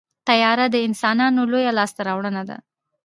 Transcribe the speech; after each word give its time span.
طیاره 0.27 0.65
د 0.71 0.75
انسانانو 0.87 1.41
لویه 1.51 1.71
لاسته 1.77 2.01
راوړنه 2.07 2.43
ده. 2.49 2.57